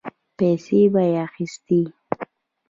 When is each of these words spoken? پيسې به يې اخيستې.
پيسې 0.37 0.81
به 0.93 1.01
يې 1.11 1.19
اخيستې. 1.27 1.81